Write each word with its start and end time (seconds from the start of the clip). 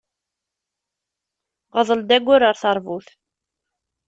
Ɣḍel-d 1.79 2.09
agur 2.15 2.41
ɣer 2.43 2.55
terbut. 2.61 3.07